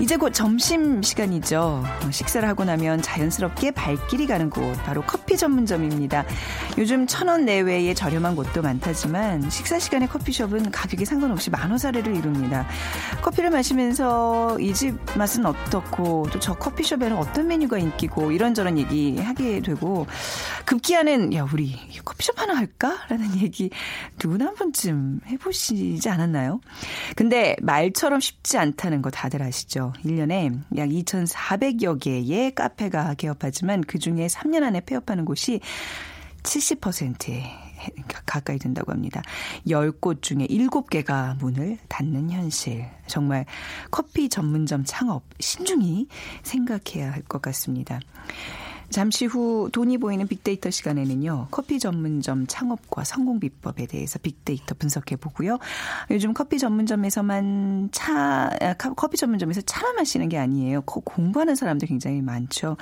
[0.00, 1.84] 이제 곧 점심 시간이죠.
[2.12, 6.24] 식사를 하고 나면 자연스럽게 발길이 가는 곳 바로 커피 전문점입니다.
[6.78, 12.66] 요즘 천 원 내외의 저렴한 곳도 많다지만 식사 시간에 커피숍은 가격에 상관없이 만원 사례를 이룹니다.
[13.22, 19.60] 커피를 마시면서 이 집 맛은 어떻고 또 저 커피숍에는 어떤 메뉴가 인기고 이런저런 얘기 하게
[19.60, 20.06] 되고
[20.64, 23.70] 급기야는 야 우리 커피숍 하나 할까라는 얘기
[24.22, 26.60] 누구나 한 번쯤 해보시지 않았나요?
[27.16, 29.87] 근데 말처럼 쉽지 않다는 거 다들 아시죠?
[30.04, 35.60] 1년에 약 2,400여 개의 카페가 개업하지만 그중에 3년 안에 폐업하는 곳이
[36.42, 37.42] 70%에
[38.26, 39.22] 가까이 된다고 합니다.
[39.66, 42.86] 10곳 중에 7개가 문을 닫는 현실.
[43.06, 43.44] 정말
[43.90, 46.08] 커피 전문점 창업 신중히
[46.42, 48.00] 생각해야 할 것 같습니다.
[48.90, 51.48] 잠시 후 돈이 보이는 빅데이터 시간에는요.
[51.50, 55.58] 커피 전문점 창업과 성공 비법에 대해서 빅데이터 분석해 보고요.
[56.10, 58.50] 요즘 커피 전문점에서만 차
[58.96, 60.80] 커피 전문점에서 차만 마시는 게 아니에요.
[60.82, 62.76] 공부하는 사람들 굉장히 많죠.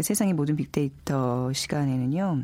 [0.00, 2.42] 세상의 모든 빅데이터 시간에는요.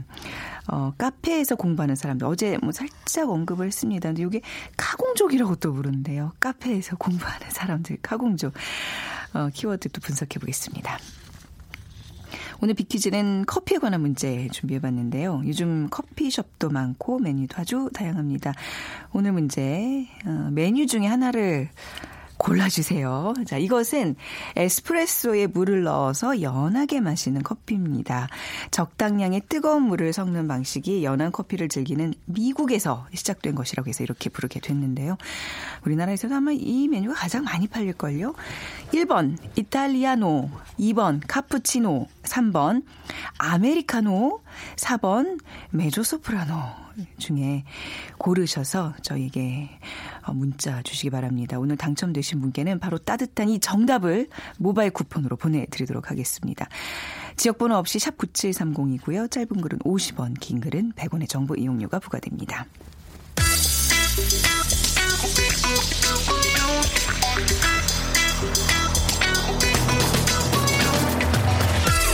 [0.69, 4.11] 어, 카페에서 공부하는 사람들 어제 뭐 살짝 언급을 했습니다.
[4.11, 4.41] 근데 이게
[4.77, 6.33] 카공족이라고 또 부른대요.
[6.39, 8.53] 카페에서 공부하는 사람들 카공족.
[9.33, 10.99] 어, 키워드도 분석해 보겠습니다.
[12.63, 15.43] 오늘 비키즈는 커피에 관한 문제 준비해봤는데요.
[15.47, 18.55] 요즘 커피숍도 많고 메뉴도 아주 다양합니다.
[19.13, 21.69] 오늘 문제 어, 메뉴 중에 하나를
[22.47, 23.35] 골라주세요.
[23.45, 24.15] 자, 이것은
[24.55, 28.29] 에스프레소에 물을 넣어서 연하게 마시는 커피입니다.
[28.71, 35.17] 적당량의 뜨거운 물을 섞는 방식이 연한 커피를 즐기는 미국에서 시작된 것이라고 해서 이렇게 부르게 됐는데요.
[35.85, 38.35] 우리나라에서도 아마 이 메뉴가 가장 많이 팔릴걸요.
[38.93, 40.49] 1번 이탈리아노,
[40.79, 42.85] 2번 카푸치노, 3번
[43.39, 44.41] 아메리카노,
[44.77, 45.41] 4번
[45.71, 46.86] 메조소프라노.
[47.19, 47.65] 중에
[48.19, 49.71] 고르셔서 저에게
[50.23, 51.59] 어, 문자 주시기 바랍니다.
[51.59, 56.69] 오늘 당첨되신 분께는 바로 따뜻한 이 정답을 모바일 쿠폰으로 보내드리도록 하겠습니다.
[57.37, 59.31] 지역번호 없이 샵 9730이고요.
[59.31, 62.67] 짧은 글은 50원, 긴 글은 100원의 정보 이용료가 부과됩니다.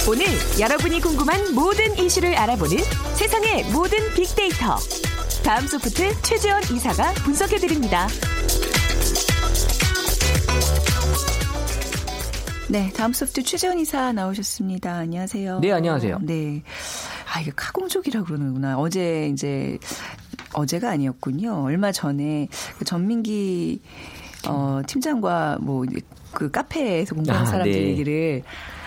[0.09, 0.27] 오늘
[0.59, 2.77] 여러분이 궁금한 모든 이슈를 알아보는
[3.15, 4.77] 세상의 모든 빅데이터.
[5.45, 8.09] 다음 소프트 최재원 이사가 분석해드립니다.
[12.69, 14.93] 네, 다음 소프트 최재원 이사 나오셨습니다.
[14.93, 15.61] 안녕하세요.
[15.61, 16.19] 네, 안녕하세요.
[16.23, 16.63] 네.
[17.33, 18.79] 아, 이게 카공족이라고 그러는구나.
[18.79, 19.79] 어제 이제
[20.53, 21.63] 어제가 아니었군요.
[21.65, 22.49] 얼마 전에
[22.79, 23.81] 그 전민기
[24.49, 25.85] 어, 팀장과 뭐
[26.33, 27.89] 그 카페에서 공부하는 아, 사람들 네.
[27.89, 28.43] 얘기를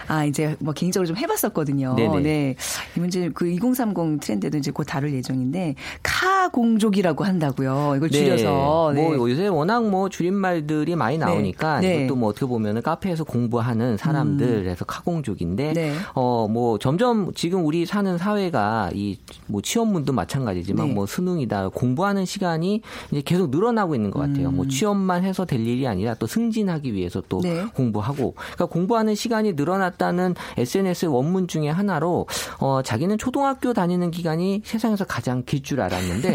[0.07, 1.95] 아, 이제 뭐 개인적으로 좀 해봤었거든요.
[1.95, 2.19] 네네.
[2.21, 2.55] 네.
[2.95, 7.93] 이 문제 그2030 트렌드도 이제 곧 다룰 예정인데 카 공족이라고 한다고요.
[7.97, 8.17] 이걸 네.
[8.17, 8.91] 줄여서.
[8.93, 9.01] 네.
[9.15, 11.25] 뭐 요새 워낙 뭐 줄임말들이 많이 네.
[11.25, 12.03] 나오니까 네.
[12.03, 14.87] 이것도 뭐 어떻게 보면은 카페에서 공부하는 사람들에서 음.
[14.87, 15.93] 카공족인데 네.
[16.13, 19.17] 어뭐 점점 지금 우리 사는 사회가 이
[19.47, 20.93] 뭐 취업문도 마찬가지지만 네.
[20.93, 24.43] 뭐 수능이다 공부하는 시간이 이제 계속 늘어나고 있는 것 같아요.
[24.43, 24.55] 뭐 음.
[24.55, 27.41] 뭐 취업만 해서 될 일이 아니라 또 승진하기 위해서 또
[27.73, 32.27] 공부하고 그러니까 공부하는 시간이 늘어났 나왔다는 SNS 원문 중에 하나로
[32.59, 36.34] 어, 자기는 초등학교 다니는 기간이 세상에서 가장 길 줄 알았는데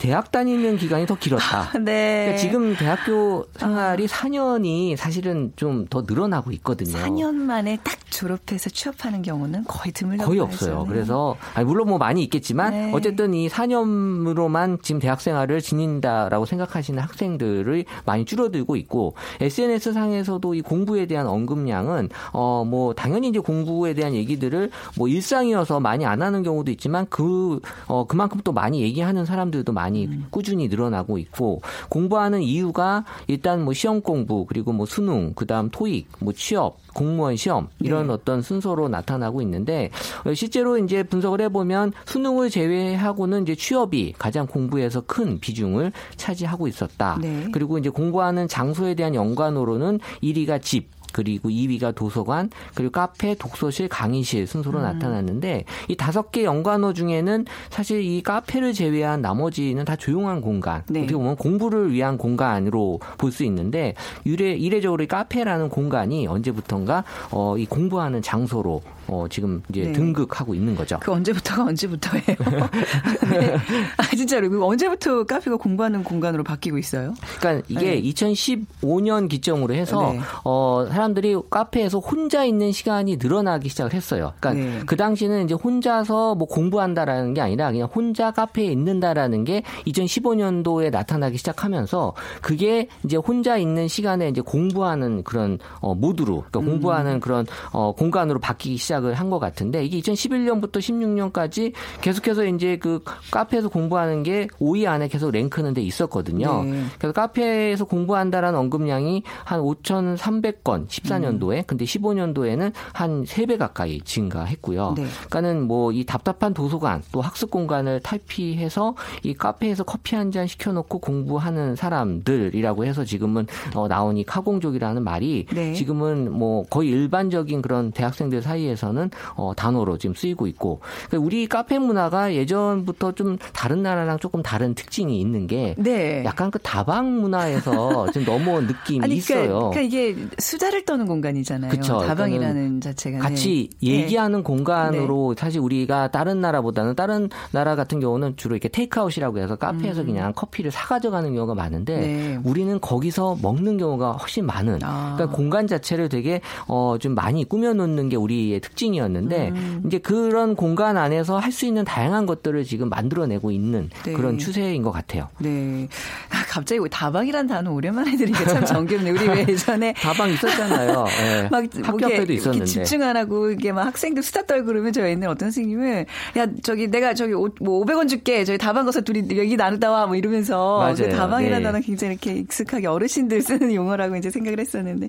[0.00, 1.70] 대학 다니는 기간이 더 길었다.
[1.84, 2.24] 네.
[2.24, 4.06] 그러니까 지금 대학교 생활이 아.
[4.06, 6.96] 4년이 사실은 좀 더 늘어나고 있거든요.
[6.98, 10.82] 4년 만에 딱 졸업해서 취업하는 경우는 거의 드물다고 거의 없어요.
[10.82, 10.88] 네.
[10.88, 12.92] 그래서 아니 물론 뭐 많이 있겠지만 네.
[12.94, 20.60] 어쨌든 이 4년으로만 지금 대학 생활을 지닌다라고 생각하시는 학생들을 많이 줄어들고 있고 SNS 상에서도 이
[20.62, 26.42] 공부에 대한 언급량은 어 뭐 당연히 이제 공부에 대한 얘기들을 뭐 일상이어서 많이 안 하는
[26.42, 30.26] 경우도 있지만 그 어 그만큼 또 많이 얘기하는 사람들도 많이 음.
[30.30, 36.32] 꾸준히 늘어나고 있고 공부하는 이유가 일단 뭐 시험 공부 그리고 뭐 수능 그다음 토익 뭐
[36.32, 38.12] 취업 공무원 시험 이런 네.
[38.12, 39.90] 어떤 순서로 나타나고 있는데
[40.34, 47.18] 실제로 이제 분석을 해보면 수능을 제외하고는 이제 취업이 가장 공부에서 큰 비중을 차지하고 있었다.
[47.20, 47.46] 네.
[47.52, 54.46] 그리고 이제 공부하는 장소에 대한 연관으로는 1위가 집, 그리고 2위가 도서관, 그리고 카페, 독서실, 강의실
[54.46, 54.82] 순서로 음.
[54.84, 60.82] 나타났는데 이 다섯 개 연관어 중에는 사실 이 카페를 제외한 나머지는 다 조용한 공간.
[60.88, 61.00] 네.
[61.00, 67.56] 어떻게 보면 공부를 위한 공간으로 볼 수 있는데 이래 이례적으로 이 카페라는 공간이 언제부턴가 어,
[67.56, 69.92] 이 공부하는 장소로 어, 지금 이제 네.
[69.92, 70.96] 등극하고 있는 거죠.
[71.00, 72.22] 그 언제부터가 언제부터예요?
[73.28, 73.56] 네.
[73.96, 74.48] 아, 진짜로.
[74.48, 77.14] 그 언제부터 카페가 공부하는 공간으로 바뀌고 있어요?
[77.40, 78.02] 그러니까 이게 네.
[78.02, 80.20] 2015년 기점으로 해서 네.
[80.44, 84.32] 어 사람들이 카페에서 혼자 있는 시간이 늘어나기 시작을 했어요.
[84.38, 84.80] 그러니까 네.
[84.86, 91.36] 그 당시는 이제 혼자서 뭐 공부한다라는 게 아니라 그냥 혼자 카페에 있는다라는 게 2015년도에 나타나기
[91.36, 96.66] 시작하면서 그게 이제 혼자 있는 시간에 이제 공부하는 그런 어 모드로 그러니까 음.
[96.66, 102.76] 공부하는 그런 어 공간으로 바뀌기 시작 을 한 것 같은데 이게 2011년부터 16년까지 계속해서 이제
[102.78, 106.64] 그 카페에서 공부하는 게 5위 안에 계속 랭크는 돼 있었거든요.
[106.64, 106.84] 네.
[106.98, 114.94] 그래서 카페에서 공부한다라는 언급량이 한 5,300건 14년도에 근데 15년도에는 한 3배 가까이 증가했고요.
[114.96, 115.04] 네.
[115.28, 118.94] 그러니까는 뭐 이 답답한 도서관 또 학습 공간을 탈피해서
[119.24, 125.46] 이 카페에서 커피 한 잔 시켜놓고 공부하는 사람들이라고 해서 지금은 어, 나온 이 카공족이라는 말이
[125.52, 125.72] 네.
[125.74, 131.46] 지금은 뭐 거의 일반적인 그런 대학생들 사이에서 는 어, 단어로 지금 쓰이고 있고 그러니까 우리
[131.46, 136.22] 카페 문화가 예전부터 좀 다른 나라랑 조금 다른 특징이 있는 게 네.
[136.24, 139.70] 약간 그 다방 문화에서 좀 넘어온 느낌이 아니, 있어요.
[139.70, 141.70] 그러니까, 그러니까 이게 수다를 떠는 공간이잖아요.
[141.70, 142.00] 그쵸.
[142.00, 143.18] 다방이라는 자체가.
[143.18, 143.22] 네.
[143.22, 143.90] 같이 네.
[143.90, 150.04] 얘기하는 공간으로 사실 우리가 다른 나라보다는 다른 나라 같은 경우는 주로 이렇게 테이크아웃이라고 해서 카페에서
[150.04, 152.00] 그냥 커피를 사 가져가는 경우가 많은데 음.
[152.00, 152.40] 네.
[152.44, 155.14] 우리는 거기서 먹는 경우가 훨씬 많은 아.
[155.16, 159.82] 그러니까 공간 자체를 되게 어 좀 많이 꾸며 놓는 게 우리의 특징이었는데 음.
[159.86, 164.12] 이제 그런 공간 안에서 할 수 있는 다양한 것들을 지금 만들어내고 있는 네.
[164.12, 165.28] 그런 추세인 것 같아요.
[165.40, 165.88] 네.
[166.30, 169.10] 아, 갑자기 다방이란 단어 오랜만에 들으니까 참 정겹네.
[169.10, 171.06] 우리 왜 예전에 다방 있었잖아요.
[171.22, 171.48] 예.
[171.50, 172.64] 막 학교 뭐 앞에도 이렇게, 있었는데.
[172.66, 176.06] 집중 안 하고 이게 막 학생들 수다 떨고 그러면 저희 있는 어떤 선생님은
[176.38, 180.14] 야 저기 내가 저기 오- 뭐 500원 줄게 저희 다방 가서 둘이 얘기 나누다 와뭐
[180.14, 180.94] 이러면서 맞아요.
[180.94, 181.64] 그 다방이라는 네.
[181.64, 185.08] 단어 굉장히 이렇게 익숙하게 어르신들 쓰는 용어라고 이제 생각을 했었는데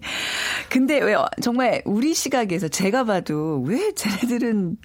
[0.69, 4.77] 근데 왜 어, 정말 우리 시각에서 제가 봐도 왜 쟤네들은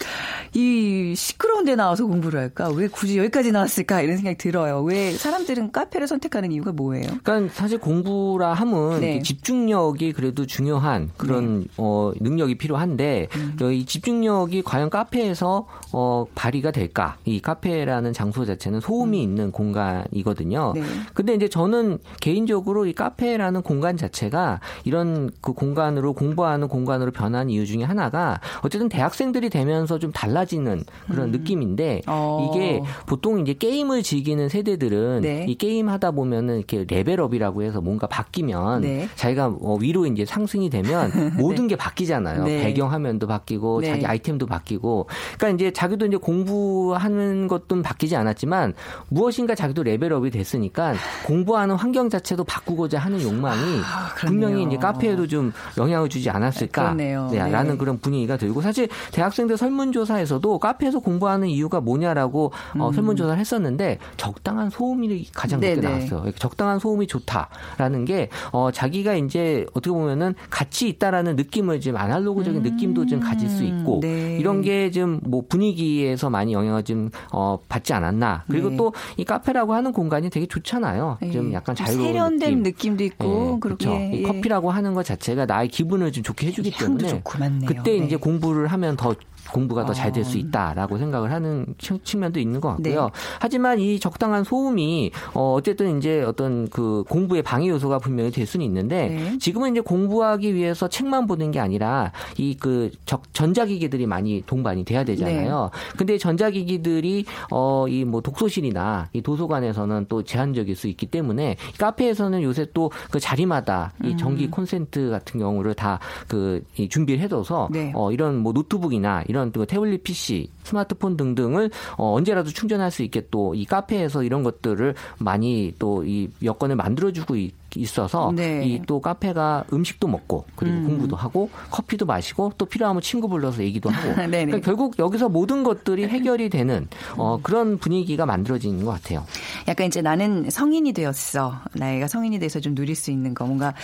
[0.55, 5.73] 이 시끄러운 데 나와서 공부를 할까 왜 굳이 여기까지 나왔을까 이런 생각이 들어요 왜 사람들은
[5.73, 7.07] 카페를 선택하는 이유가 뭐예요?
[7.23, 9.23] 그러니까 사실 공부라 함은 네.
[9.23, 13.73] 집중력이 그래도 중요한 그런 어, 능력이 필요한데 음.
[13.73, 17.17] 이 집중력이 과연 카페에서 어, 발휘가 될까?
[17.25, 20.73] 이 카페라는 장소 자체는 소음이 있는 공간이거든요.
[20.75, 20.83] 네.
[21.15, 27.67] 근데 이제 저는 개인적으로 이 카페라는 공간 자체가 이런 그 공간으로 공부하는 공간으로 변한 이유
[27.67, 32.09] 중에 하나가 어쨌든 대학생들이 되면서 좀 달라지는 그런 느낌인데 음.
[32.09, 32.51] 어.
[32.51, 35.47] 이게 보통 이제 게임을 즐기는 세대들은 네.
[35.49, 39.09] 이 게임 하다 보면은 이렇게 레벨업이라고 해서 뭔가 바뀌면 네.
[39.15, 42.45] 자기가 어, 위로 이제 상승이 되면 모든 게 바뀌잖아요.
[42.45, 42.63] 네.
[42.63, 43.89] 배경 화면도 바뀌고 네.
[43.89, 45.09] 자기 아이템도 바뀌고.
[45.37, 48.75] 그러니까 이제 자기도 이제 공부하는 것도 바뀌지 않았지만
[49.09, 50.95] 무엇인가 자기도 레벨업이 됐으니까
[51.27, 54.15] 공부하는 환경 자체도 바꾸고자 하는 욕망이 아.
[54.19, 56.83] 분명히 이제 카페에도 좀 영향을 주지 않았을까.
[56.83, 57.29] 그렇네요.
[57.31, 57.51] 네, 네.
[57.51, 64.71] 라는 그런 분위기가 들고 사실 대학생들 설문조사에서도 카페에서 공부하는 이유가 뭐냐라고 어, 설문조사를 했었는데 적당한
[64.71, 65.81] 소음이 가장 높게 음.
[65.81, 65.89] 네네.
[65.89, 66.23] 나왔어요.
[66.25, 72.63] 이렇게 적당한 소음이 좋다라는 게 어, 자기가 이제 어떻게 보면은 같이 있다라는 느낌을 좀 아날로그적인
[72.63, 74.39] 느낌도 좀 가질 수 있고 네.
[74.39, 78.45] 이런 게좀뭐 분위기에서 많이 영향을 좀 어, 받지 않았나.
[78.49, 78.77] 그리고 네.
[78.77, 81.19] 또이 카페라고 하는 공간이 되게 좋잖아요.
[81.33, 81.55] 좀 예.
[81.55, 82.63] 약간 좀 자유로운 세련된 느낌.
[82.63, 83.95] 느낌도 있고 예, 그렇죠.
[83.95, 84.23] 이 예.
[84.23, 87.67] 커피라고 하는 것 자체가 나의 기분을 좀 좋게 해주기 때문에 좋고 맞네요.
[87.67, 88.07] 그때 네.
[88.07, 89.15] 이제 공 부를 하면 더
[89.53, 90.41] 공부가 더 잘 될수 어.
[90.41, 93.03] 있다라고 생각을 하는 측- 측면도 있는 것 같고요.
[93.05, 93.11] 네.
[93.41, 98.65] 하지만 이 적당한 소음이 어 어쨌든 이제 어떤 그 공부의 방해 요소가 분명히 될 수는
[98.67, 99.39] 있는데 네.
[99.39, 102.91] 지금은 이제 공부하기 위해서 책만 보는 게 아니라 이 그
[103.33, 105.71] 전자기기들이 많이 동반이 돼야 되잖아요.
[105.73, 105.97] 네.
[105.97, 112.67] 근데 전자기기들이 어 이 뭐 독서실이나 이 도서관에서는 또 제한적일 수 있기 때문에 카페에서는 요새
[112.75, 114.17] 또 그 자리마다 이 음.
[114.17, 115.99] 전기 콘센트 같은 경우를 다
[116.29, 117.93] 그 준비를 해둬서 네.
[117.95, 123.29] 어, 이런 뭐 노트북이나 이런 또 태블릿 PC, 스마트폰 등등을 어, 언제라도 충전할 수 있게
[123.31, 128.65] 또 이 카페에서 이런 것들을 많이 또 이 여건을 만들어주고 있, 있어서 네.
[128.65, 130.87] 이또 카페가 음식도 먹고 그리고 음.
[130.87, 134.15] 공부도 하고 커피도 마시고 또 필요하면 친구 불러서 얘기도 하고.
[134.17, 139.25] 그러니까 결국 여기서 모든 것들이 해결이 되는 어, 그런 분위기가 만들어지는 것 같아요.
[139.69, 141.55] 약간 이제 나는 성인이 되었어.
[141.75, 143.45] 나이가 성인이 돼서 좀 누릴 수 있는 거.
[143.47, 143.75] 뭔가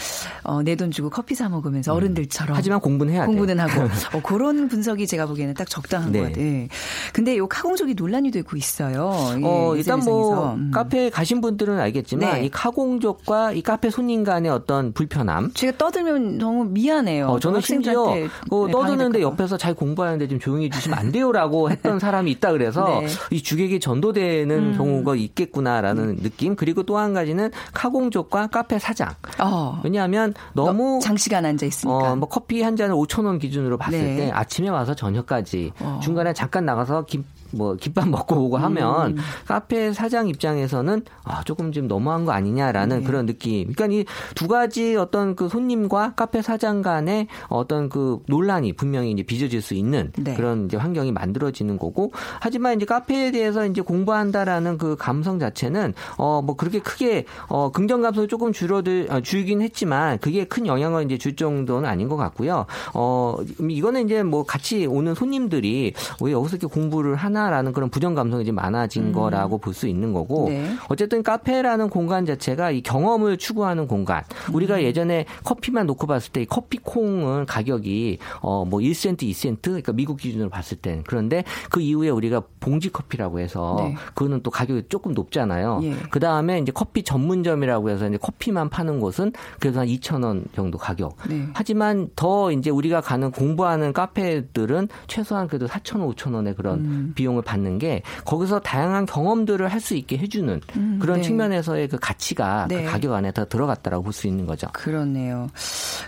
[0.42, 2.54] 어, 내 돈 주고 커피 사 먹으면서 어른들처럼.
[2.54, 2.56] 음.
[2.56, 3.26] 하지만 공부는 해야 돼.
[3.26, 3.82] 공부는 하고
[4.16, 6.20] 어, 그런 분석이 제가 보기에는 딱 적당한 네.
[6.20, 6.44] 것 같아요.
[6.44, 6.68] 예.
[7.12, 9.12] 근데 요 카공족이 논란이 되고 있어요.
[9.38, 10.52] 예, 어, 일단 뭐.
[10.54, 10.70] 음.
[10.72, 12.46] 카페에 가신 분들은 알겠지만 네.
[12.46, 15.52] 이 카공족과 이 카페 손님 간의 어떤 불편함.
[15.54, 17.26] 제가 떠들면 너무 미안해요.
[17.28, 19.22] 어, 저는 심지어 어, 네, 떠드는데.
[19.22, 23.06] 옆에서 잘 공부하는데 좀 조용히 해주시면 안 돼요라고 했던 사람이 있다 그래서 네.
[23.30, 24.74] 이 주객이 전도되는 음.
[24.76, 26.56] 경우가 있겠구나라는 느낌.
[26.56, 29.08] 그리고 또 한 가지는 카공족과 카페 사장.
[29.40, 29.80] 어.
[29.82, 32.12] 왜냐하면 너무 장시간 앉아 있으니까.
[32.12, 34.16] 어, 뭐 커피 한 잔을 5천 원 기준으로 봤을 네.
[34.16, 35.98] 때 아침에 와서 저녁까지 어.
[36.02, 39.16] 중간에 잠깐 나가서 김, 뭐 김밥 먹고 오고 하면 음.
[39.46, 43.04] 카페 사장 입장에서는 아, 조금 좀 너무한 거 아니냐라는 네.
[43.04, 43.72] 그런 느낌.
[43.72, 44.04] 그러니까 이
[44.34, 49.74] 두 가지 어떤 그 손님과 카페 사장 간의 어떤 그 논란이 분명히 이제 빚어질 수
[49.74, 50.34] 있는 네.
[50.34, 56.42] 그런 이제 환경이 만들어지는 거고 하지만 이제 카페에 대해서 이제 공부한다라는 그 감성 자체는 어
[56.42, 61.16] 뭐 그렇게 크게 어 긍정 감성이 조금 줄어들 어, 줄긴 했지만 그게 큰 영향을 이제
[61.18, 62.66] 줄 정도는 아닌 것 같고요.
[62.94, 68.14] 어 이거는 이제 뭐 같이 오는 손님들이 왜 여기서 이렇게 공부를 하나 라는 그런 부정
[68.14, 70.66] 감성이 좀 많아진 거라고 볼 수 있는 거고 네.
[70.88, 74.22] 어쨌든 카페라는 공간 자체가 이 경험을 추구하는 공간.
[74.52, 80.18] 우리가 예전에 커피만 놓고 봤을 때 이 커피 콩은 가격이 어뭐 1센트, 2센트 그러니까 미국
[80.18, 83.94] 기준으로 봤을 땐 그런데 그 이후에 우리가 봉지 커피라고 해서 네.
[84.14, 85.80] 그거는 또 가격이 조금 높잖아요.
[85.84, 85.94] 예.
[86.10, 90.76] 그 다음에 이제 커피 전문점이라고 해서 이제 커피만 파는 곳은 그래서 한 2천 원 정도
[90.78, 91.16] 가격.
[91.28, 91.46] 네.
[91.54, 97.12] 하지만 더 이제 우리가 가는 공부하는 카페들은 최소한 그래도 4천 원, 5천 원의 그런 음.
[97.14, 101.22] 비용 을 받는 게 거기서 다양한 경험들을 할 수 있게 해주는 음, 그런 네.
[101.22, 102.84] 측면에서의 그 가치가 네.
[102.84, 104.68] 그 가격 안에 다 들어갔다라고 볼 수 있는 거죠.
[104.72, 105.48] 그렇네요.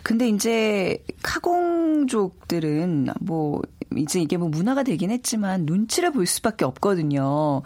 [0.05, 3.61] 근데 이제 카공족들은 뭐
[3.97, 7.63] 이제 이게 뭐 문화가 되긴 했지만 눈치를 볼 수밖에 없거든요.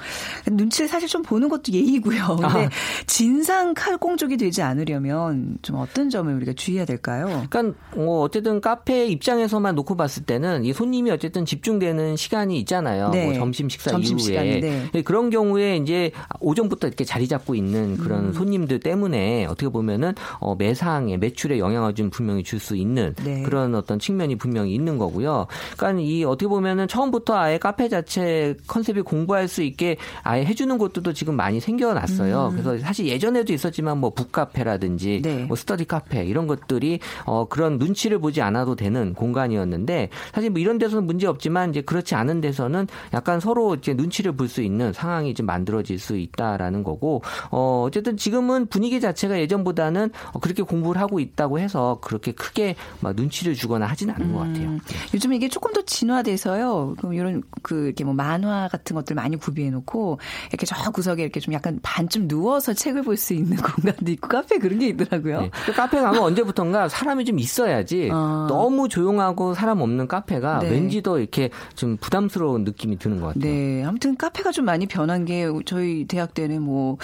[0.47, 2.37] 눈치를 사실 좀 보는 것도 예의고요.
[2.37, 2.71] 근데 아.
[3.07, 7.47] 진상 칼공족이 되지 않으려면 좀 어떤 점을 우리가 주의해야 될까요?
[7.49, 13.11] 그러니까 뭐 어쨌든 카페 입장에서만 놓고 봤을 때는 이 손님이 어쨌든 집중되는 시간이 있잖아요.
[13.11, 13.25] 네.
[13.25, 14.91] 뭐 점심 식사 점심 이후에 네.
[14.95, 16.11] 예, 그런 경우에 이제
[16.41, 18.33] 오전부터 이렇게 자리 잡고 있는 그런 음.
[18.33, 23.43] 손님들 때문에 어떻게 보면은 어, 매상에 매출에 영향을 좀 분명히 줄 수 있는 네.
[23.45, 25.47] 그런 어떤 측면이 분명히 있는 거고요.
[25.77, 31.13] 그러니까 이 어떻게 보면은 처음부터 아예 카페 자체 컨셉이 공부할 수 있게 아예 해주는 곳들도
[31.13, 32.51] 지금 많이 생겨났어요.
[32.53, 35.23] 그래서 사실 예전에도 있었지만 뭐 북카페라든지 음.
[35.23, 35.45] 네.
[35.45, 40.79] 뭐 스터디 카페 이런 것들이 어 그런 눈치를 보지 않아도 되는 공간이었는데 사실 뭐 이런
[40.79, 45.35] 데서는 문제 없지만 이제 그렇지 않은 데서는 약간 서로 이제 눈치를 볼 수 있는 상황이
[45.35, 51.21] 좀 만들어질 수 있다라는 거고 어 어쨌든 지금은 분위기 자체가 예전보다는 어, 그렇게 공부를 하고
[51.21, 54.69] 있다고 해서 그렇게 크게 막 눈치를 주거나 하지는 않은 것 같아요.
[54.71, 54.81] 음,
[55.13, 56.95] 요즘 이게 조금 더 진화돼서요.
[56.99, 60.19] 그럼 이런 그 이렇게 뭐 만화 같은 것들 많이 구비해 놓고
[60.51, 64.59] 이렇게 저 구석에 이렇게 좀 약간 반쯤 누워서 책을 볼 수 있는 공간도 있고 카페
[64.59, 65.41] 그런 게 있더라고요.
[65.41, 65.51] 네.
[65.67, 68.47] 그 카페 가면 언제부턴가 사람이 좀 있어야지 어.
[68.49, 70.71] 너무 조용하고 사람 없는 카페가 네.
[70.71, 73.53] 왠지 더 이렇게 좀 부담스러운 느낌이 드는 것 같아요.
[73.53, 73.83] 네.
[73.85, 76.97] 아무튼 카페가 좀 많이 변한 게 저희 대학 때는 뭐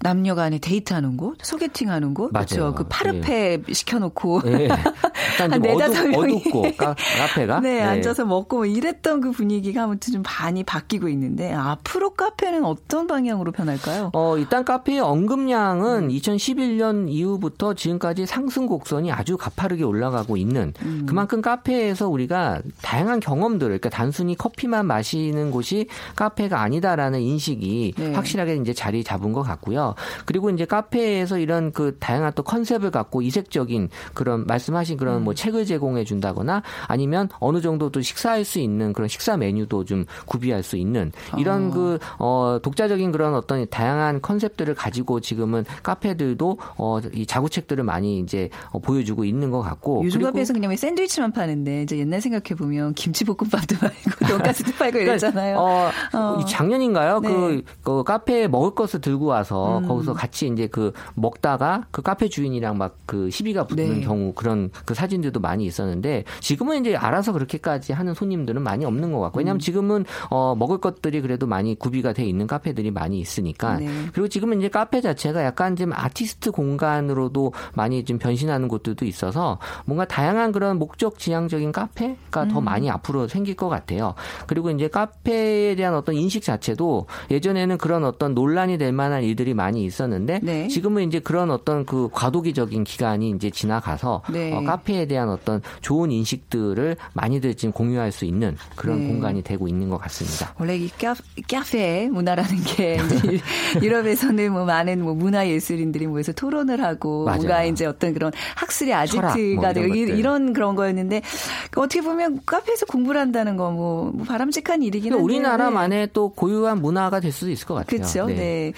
[0.00, 2.46] 남녀 간에 데이트하는 곳, 소개팅하는 곳, 맞아요.
[2.46, 2.74] 그렇죠.
[2.74, 4.68] 그 파르페 시켜놓고 네.
[4.68, 10.12] 약간 한좀 네다섯 어둡, 어둡고 카, 카페가 네, 앉아서 먹고 뭐 이랬던 그 분위기가 아무튼
[10.12, 14.10] 좀 많이 바뀌고 있는데 앞으로 카페는 어떤 방향으로 변할까요?
[14.12, 21.06] 어, 일단 카페의 언급량은 2011년 이후부터 지금까지 상승 곡선이 아주 가파르게 올라가고 있는 음.
[21.06, 25.86] 그만큼 카페에서 우리가 다양한 경험들을 그러니까 단순히 커피만 마시는 곳이
[26.16, 28.12] 카페가 아니다라는 인식이 네.
[28.14, 29.85] 확실하게 이제 자리 잡은 것 같고요.
[30.24, 35.24] 그리고 이제 카페에서 이런 그 다양한 또 컨셉을 갖고 이색적인 그런 말씀하신 그런 음.
[35.24, 40.04] 뭐 책을 제공해 준다거나 아니면 어느 정도 또 식사할 수 있는 그런 식사 메뉴도 좀
[40.26, 41.70] 구비할 수 있는 이런 어.
[41.70, 48.50] 그 어, 독자적인 그런 어떤 다양한 컨셉들을 가지고 지금은 카페들도 어, 이 자구책들을 많이 이제
[48.70, 53.76] 어, 보여주고 있는 것 같고 요즘 카페에서 그냥 샌드위치만 파는데 이제 옛날 생각해 보면 김치볶음밥도
[53.80, 55.58] 팔고 돈가스도 팔고 그러니까, 이랬잖아요.
[55.58, 56.38] 어, 어.
[56.40, 57.20] 이 작년인가요?
[57.20, 57.28] 네.
[57.28, 59.88] 그, 그 카페에 먹을 것을 들고 와서 음.
[59.88, 64.00] 거기서 같이 이제 그 먹다가 그 카페 주인이랑 막 그 시비가 붙는 네.
[64.00, 69.20] 경우 그런 그 사진들도 많이 있었는데 지금은 이제 알아서 그렇게까지 하는 손님들은 많이 없는 것
[69.20, 69.40] 같고 음.
[69.40, 73.88] 왜냐하면 지금은 어 먹을 것들이 그래도 많이 구비가 돼 있는 카페들이 많이 있으니까 네.
[74.12, 80.04] 그리고 지금은 이제 카페 자체가 약간 좀 아티스트 공간으로도 많이 좀 변신하는 곳들도 있어서 뭔가
[80.04, 82.48] 다양한 그런 목적 지향적인 카페가 음.
[82.48, 84.14] 더 많이 앞으로 생길 것 같아요.
[84.46, 89.65] 그리고 이제 카페에 대한 어떤 인식 자체도 예전에는 그런 어떤 논란이 될 만한 일들이 많이
[89.74, 90.68] 있었는데 네.
[90.68, 94.52] 지금은 이제 그런 어떤 그 과도기적인 기간이 이제 지나가서 네.
[94.52, 99.06] 어, 카페에 대한 어떤 좋은 인식들을 많이들 지금 공유할 수 있는 그런 네.
[99.08, 100.54] 공간이 되고 있는 것 같습니다.
[100.58, 101.14] 원래 이 카,
[101.50, 103.40] 카페 문화라는 게 이제
[103.82, 107.36] 유럽에서는 뭐 많은 뭐 문화 예술인들이 모여서 토론을 하고 맞아요.
[107.38, 110.18] 뭔가 이제 어떤 그런 학술의 철학, 아지트가 뭐 되고 이런 이- 것들.
[110.18, 111.22] 이런 그런 거였는데
[111.70, 117.20] 그 어떻게 보면 카페에서 공부를 한다는 거 뭐 바람직한 일이긴 한데 우리나라만의 또 고유한 문화가
[117.20, 117.98] 될 수도 있을 것 같아요.
[117.98, 118.26] 그렇죠.
[118.26, 118.72] 네.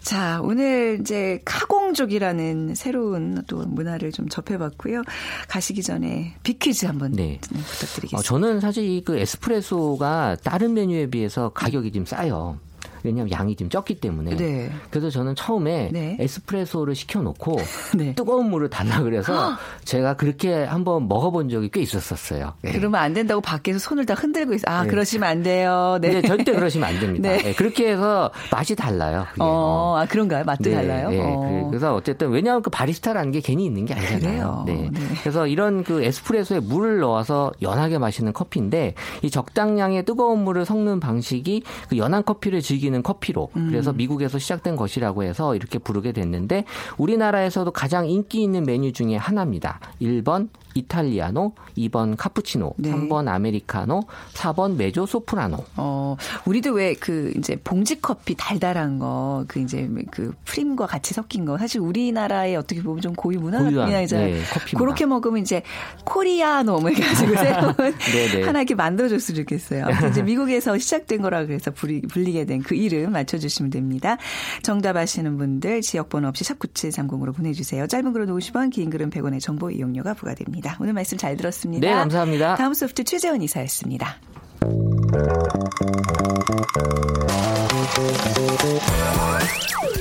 [0.00, 5.04] 자, 자, 오늘 이제 카공족이라는 새로운 또 문화를 좀 접해봤고요.
[5.46, 7.38] 가시기 전에 비퀴즈 한번 네.
[7.40, 8.18] 부탁드리겠습니다.
[8.18, 12.58] 어, 저는 사실 그 에스프레소가 다른 메뉴에 비해서 가격이 좀 싸요.
[13.06, 14.36] 왜냐하면 양이 좀 적기 때문에.
[14.36, 14.70] 네.
[14.90, 16.16] 그래서 저는 처음에 네.
[16.20, 17.56] 에스프레소를 시켜놓고
[17.96, 18.14] 네.
[18.14, 22.54] 뜨거운 물을 달라 그래서 제가 그렇게 한번 먹어본 적이 꽤 있었었어요.
[22.62, 22.72] 네.
[22.72, 24.64] 그러면 안 된다고 밖에서 손을 다 흔들고 있어.
[24.66, 24.88] 아, 네.
[24.88, 25.98] 그러시면 안 돼요.
[26.00, 26.12] 네.
[26.12, 27.28] 근데 절대 그러시면 안 됩니다.
[27.30, 27.38] 네.
[27.38, 29.26] 네, 그렇게 해서 맛이 달라요.
[29.30, 29.42] 그게.
[29.42, 30.44] 어, 아, 그런가요?
[30.44, 31.10] 맛도 네, 달라요?
[31.10, 31.20] 네.
[31.22, 31.68] 어.
[31.70, 34.64] 그래서 어쨌든 왜냐하면 그 바리스타라는 게 괜히 있는 게 아니잖아요.
[34.66, 34.90] 네.
[34.92, 35.00] 네.
[35.20, 41.62] 그래서 이런 그 에스프레소에 물을 넣어서 연하게 마시는 커피인데 이 적당량의 뜨거운 물을 섞는 방식이
[41.88, 43.96] 그 연한 커피를 즐기는 커피로 그래서 음.
[43.96, 46.64] 미국에서 시작된 것이라고 해서 이렇게 부르게 됐는데
[46.98, 49.80] 우리나라에서도 가장 인기 있는 메뉴 중에 하나입니다.
[50.00, 52.90] 1번 이탈리아노, 2번 카푸치노, 네.
[52.92, 54.02] 3번 아메리카노,
[54.34, 55.64] 4번 메조 소프라노.
[55.76, 61.44] 어, 우리도 왜 그 이제 봉지 커피 달달한 거, 그 이제 그 프림과 같이 섞인
[61.44, 64.06] 거, 사실 우리나라의 어떻게 보면 좀 고유 문화 문화잖아요.
[64.34, 64.76] 네, 커피.
[64.76, 65.62] 그렇게 먹으면 이제
[66.04, 67.92] 코리아노 뭐 해가지고 새로운 네,
[68.32, 68.42] 네.
[68.46, 69.86] 하나 이렇게 만들어줬으면 좋겠어요.
[70.10, 74.16] 이제 미국에서 시작된 거라 그래서 부리, 불리게 된 그 이름 맞춰주시면 됩니다.
[74.62, 77.86] 정답 아시는 분들 지역번호 없이 샵9730으로 보내주세요.
[77.86, 80.65] 짧은 글은 50원, 긴 글은 100원의 정보 이용료가 부과됩니다.
[80.80, 81.86] 오늘 말씀 잘 들었습니다.
[81.86, 82.56] 네, 감사합니다.
[82.56, 84.16] 다음 소프트 최재원 이사였습니다.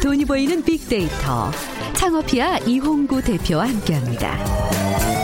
[0.02, 1.52] 돈이 보이는 빅데이터.
[1.94, 5.15] 창업이야 이홍구 대표와 함께합니다.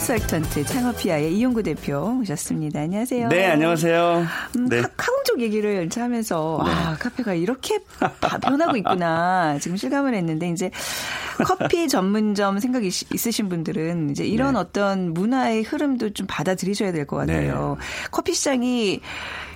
[0.00, 2.80] 컨설턴트 창업피아의 이용구 대표 오셨습니다.
[2.80, 3.28] 안녕하세요.
[3.28, 4.26] 네, 안녕하세요.
[4.56, 4.80] 음, 네.
[4.80, 7.78] 카, 카운족 얘기를 연차 하면서 아 카페가 이렇게
[8.18, 10.70] 바- 변하고 있구나 지금 실감을 했는데 이제
[11.44, 14.60] 커피 전문점 생각이 있- 있으신 분들은 이제 이런 네.
[14.60, 17.76] 어떤 문화의 흐름도 좀 받아들이셔야 될 것 같아요.
[18.10, 19.00] 커피 시장이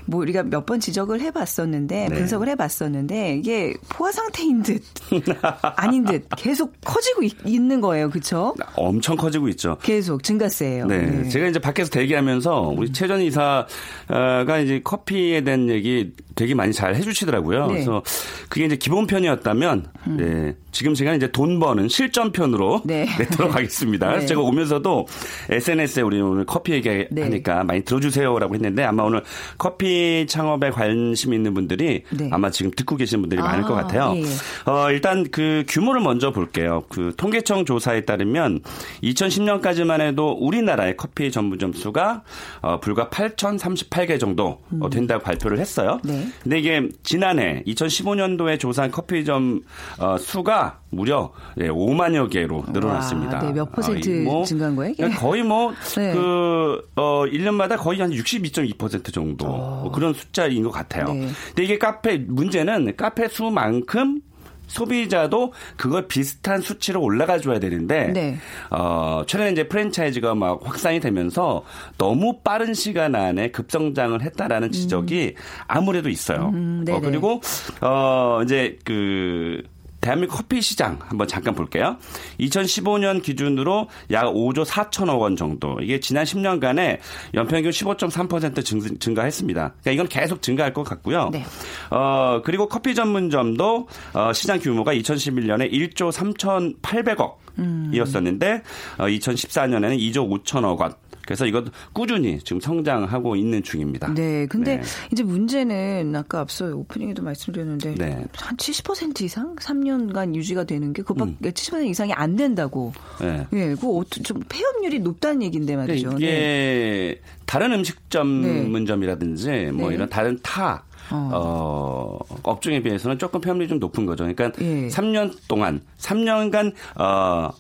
[0.06, 2.14] 뭐 우리가 몇 번 지적을 해봤었는데 네.
[2.16, 4.82] 분석을 해봤었는데 이게 포화 상태인 듯
[5.76, 8.54] 아닌 듯 계속 커지고 있, 는 거예요, 그렇죠?
[8.76, 9.76] 엄청 커지고 있죠.
[9.82, 10.86] 계속 증가세예요.
[10.86, 11.28] 네.
[11.28, 17.66] 제가 이제 밖에서 대기하면서 우리 최전 이사가 이제 커피에 대한 얘기 되게 많이 잘 해주시더라고요.
[17.66, 17.72] 네.
[17.74, 18.02] 그래서
[18.48, 20.54] 그게 이제 기본편이었다면, 네.
[20.74, 23.06] 지금 제가 이제 돈 버는 실전편으로 네.
[23.16, 23.26] 네.
[23.26, 24.06] 들어가겠습니다.
[24.06, 24.26] 그래서 네.
[24.26, 25.06] 제가 오면서도
[25.48, 27.62] SNS에 우리 오늘 커피 얘기하니까 네.
[27.62, 29.22] 많이 들어주세요라고 했는데 아마 오늘
[29.56, 32.28] 커피 창업에 관심 있는 분들이 네.
[32.32, 34.14] 아마 지금 듣고 계신 분들이 아, 많을 것 같아요.
[34.16, 34.70] 예.
[34.70, 36.82] 어, 일단 그 규모를 먼저 볼게요.
[36.88, 38.60] 그 통계청 조사에 따르면
[39.04, 42.24] 2010년까지만 해도 우리나라의 커피 전문점 수가
[42.62, 46.00] 어, 불과 8,038개 정도 어, 된다고 발표를 했어요.
[46.06, 46.23] 음.
[46.24, 46.32] 네.
[46.42, 49.62] 근데 이게 지난해 2015년도에 조사한 커피점
[49.98, 53.40] 어, 수가 무려 예, 5만여 개로 늘어났습니다.
[53.40, 55.08] 네, 몇 퍼센트 이 증가한 거예요, 이게?
[55.10, 56.12] 거의 뭐, 네.
[56.12, 59.46] 그, 어, 1년마다 거의 한 62.2% 정도.
[59.46, 61.06] 뭐 그런 숫자인 것 같아요.
[61.06, 61.12] 어.
[61.12, 61.28] 네.
[61.48, 64.20] 근데 이게 카페, 문제는 카페 수만큼
[64.66, 68.36] 소비자도 그걸 비슷한 수치로 올라가 줘야 되는데 네.
[68.70, 71.64] 어 최근에 이제 프랜차이즈가 막 확산이 되면서
[71.98, 75.34] 너무 빠른 시간 안에 급성장을 했다라는 지적이
[75.66, 76.50] 아무래도 있어요.
[76.54, 76.84] 음.
[76.88, 77.40] 어, 그리고
[77.80, 79.62] 어 이제 그
[80.04, 81.96] 대한민국 커피 시장 한번 잠깐 볼게요.
[82.38, 85.78] 2015년 기준으로 약 5조 4천억 원 정도.
[85.80, 86.98] 이게 지난 10년간에
[87.32, 89.60] 연평균 15.3% 증, 증가했습니다.
[89.80, 91.30] 그러니까 이건 계속 증가할 것 같고요.
[91.32, 91.42] 네.
[91.90, 97.43] 어, 그리고 커피 전문점도 어, 시장 규모가 2011년에 1조 3,800억
[97.92, 98.62] 이었었는데
[98.98, 100.94] 어, 2014년에는 2조 5천억 원.
[101.26, 104.12] 그래서 이것 꾸준히 지금 성장하고 있는 중입니다.
[104.12, 104.82] 네, 근데 네.
[105.10, 108.24] 이제 문제는 아까 앞서 오프닝에도 말씀드렸는데 네.
[108.32, 112.92] 한70% 이상 3년간 유지가 되는 게 그밖에 70% 이상이 안 된다고.
[113.20, 113.46] 네.
[113.54, 116.08] 예, 그거 어떻게 좀 폐업률이 높다는 얘기인데 말이죠.
[116.10, 118.62] 그러니까 이게 다른 음식점 네.
[118.62, 119.94] 문점이라든지 뭐 네.
[119.94, 122.18] 이런 다른 타 어.
[122.42, 124.24] 업종에 비해서는 조금 폐업률이 좀 높은 거죠.
[124.24, 124.88] 그러니까 예.
[124.88, 127.50] 3년 동안 3년간 어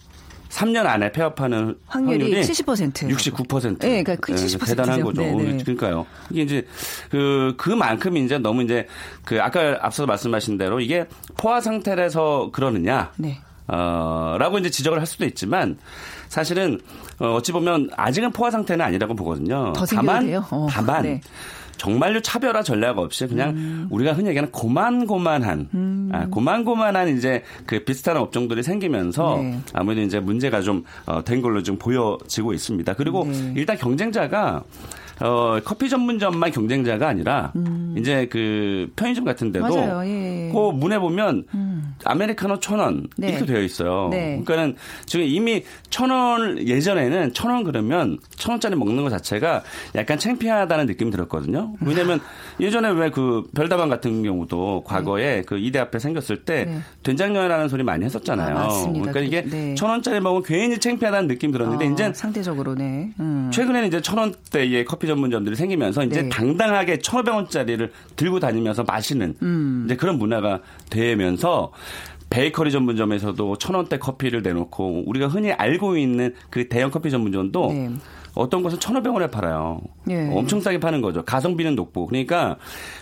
[0.54, 3.10] 3년 안에 폐업하는 확률이 확률이 70%.
[3.10, 3.78] 69%.
[3.80, 5.04] 네, 그러니까 그70% 대단한 죠.
[5.06, 5.22] 거죠.
[5.22, 5.64] 네네.
[5.64, 6.06] 그러니까요.
[6.30, 6.66] 이게 이제
[7.10, 8.86] 그 그만큼 이제 너무 이제
[9.24, 13.12] 그 아까 앞서 말씀하신 대로 이게 포화 상태라서 그러느냐.
[13.16, 13.40] 네.
[13.66, 15.78] 어, 라고 이제 지적을 할 수도 있지만
[16.28, 16.80] 사실은
[17.18, 19.72] 어, 어찌 보면 아직은 포화 상태는 아니라고 보거든요.
[19.72, 20.44] 더 다만 돼요?
[20.50, 21.20] 어, 다만 네.
[21.76, 23.86] 정말로 차별화 전략 없이 그냥 음.
[23.90, 29.60] 우리가 흔히 얘기하는 고만고만한 아, 고만고만한 이제 그 비슷한 업종들이 생기면서 네.
[29.72, 32.94] 아무래도 이제 문제가 좀 어, 된 걸로 좀 보여지고 있습니다.
[32.94, 33.52] 그리고 네.
[33.56, 34.64] 일단 경쟁자가
[35.20, 37.52] 어, 커피 전문점만 경쟁자가 아니라
[37.96, 39.70] 이제 그 편의점 같은 데도 음.
[39.70, 40.06] 맞아요.
[40.08, 40.50] 예.
[40.52, 41.44] 그 문에 보면
[42.04, 43.30] 아메리카노 천원 네.
[43.30, 44.08] 이렇게 되어 있어요.
[44.10, 44.40] 네.
[44.44, 49.62] 그러니까는 지금 이미 천원 예전에는 천 원 그러면 천 원짜리 먹는 것 자체가
[49.94, 51.74] 약간 창피하다는 느낌이 들었거든요.
[51.80, 52.20] 왜냐하면
[52.60, 56.78] 예전에 왜 그 별다방 같은 경우도 과거에 그 이대 앞에 생겼을 때 네.
[57.04, 58.56] 된장녀라는 소리 많이 했었잖아요.
[58.58, 58.68] 아.
[58.92, 59.76] 그러니까 이게 네.
[59.76, 63.10] 천 원짜리 먹으면 괜히 창피하다는 느낌 이 들었는데 어, 이제 상대적으로 네.
[63.20, 63.50] 음.
[63.52, 66.28] 최근에는 이제 천 원대의 커피 전문점들이 생기면서 이제 네.
[66.28, 69.82] 당당하게 천오백 원짜리를 들고 다니면서 마시는 음.
[69.86, 71.72] 이제 그런 문화가 되면서
[72.30, 77.90] 베이커리 전문점에서도 천 원대 커피를 내놓고 우리가 흔히 알고 있는 그 대형 커피 전문점도 네.
[78.34, 79.80] 어떤 곳은 1,500원에 팔아요.
[80.10, 80.30] 예.
[80.32, 81.24] 엄청 싸게 파는 거죠.
[81.24, 82.06] 가성비는 높고.
[82.06, 82.56] 그러니까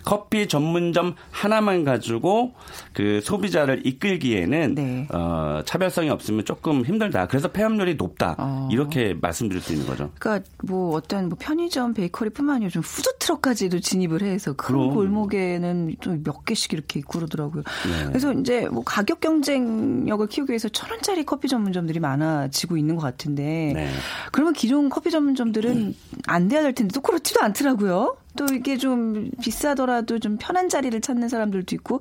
[0.05, 2.53] 커피 전문점 하나만 가지고
[2.93, 5.09] 그 소비자를 이끌기에는 네.
[5.13, 7.27] 어, 차별성이 없으면 조금 힘들다.
[7.27, 8.37] 그래서 폐업률이 높다.
[8.39, 8.69] 어.
[8.71, 10.11] 이렇게 말씀드릴 수 있는 거죠.
[10.19, 14.95] 그러니까 뭐 어떤 뭐 편의점 베이커리뿐만 아니라 좀 푸드 트럭까지도 진입을 해서 큰 그럼.
[14.95, 17.63] 골목에는 좀 몇 개씩 이렇게 있고 그러더라고요.
[17.63, 18.07] 네.
[18.07, 23.73] 그래서 이제 뭐 가격 경쟁력을 키우기 위해서 천 원짜리 커피 전문점들이 많아지고 있는 것 같은데
[23.75, 23.89] 네.
[24.31, 25.95] 그러면 기존 커피 전문점들은
[26.27, 28.17] 안 돼야 될 텐데 또 그렇지도 않더라고요.
[28.37, 32.01] 또 이게 좀 비싸더라도 좀 편한 자리를 찾는 사람들도 있고.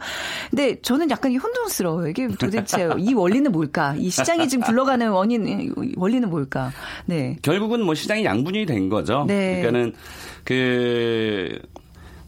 [0.49, 2.07] 근데 저는 약간 이 혼돈스러워요.
[2.07, 3.95] 이게 도대체 이 원리는 뭘까?
[3.97, 6.71] 이 시장이 지금 굴러가는 원인, 원리는 뭘까?
[7.05, 7.38] 네.
[7.41, 9.25] 결국은 뭐 시장이 양분이 된 거죠.
[9.27, 9.62] 네.
[9.62, 9.93] 그러니까는
[10.43, 11.60] 그.